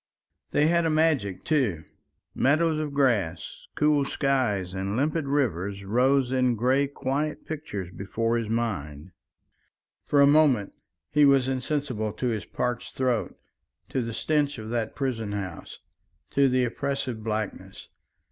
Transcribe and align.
They 0.49 0.65
had 0.65 0.87
a 0.87 0.89
magic, 0.89 1.43
too. 1.43 1.83
Meadows 2.33 2.79
of 2.79 2.91
grass, 2.91 3.67
cool 3.75 4.03
skies, 4.03 4.73
and 4.73 4.97
limpid 4.97 5.27
rivers 5.27 5.83
rose 5.83 6.31
in 6.31 6.55
grey 6.55 6.87
quiet 6.87 7.45
pictures 7.45 7.91
before 7.95 8.37
his 8.37 8.49
mind. 8.49 9.11
For 10.03 10.19
a 10.19 10.25
moment 10.25 10.75
he 11.11 11.23
was 11.23 11.47
insensible 11.47 12.13
to 12.13 12.29
his 12.29 12.45
parched 12.45 12.95
throat, 12.95 13.37
to 13.89 14.01
the 14.01 14.11
stench 14.11 14.57
of 14.57 14.71
that 14.71 14.95
prison 14.95 15.33
house, 15.33 15.77
to 16.31 16.49
the 16.49 16.63
oppressive 16.65 17.23
blackness. 17.23 17.89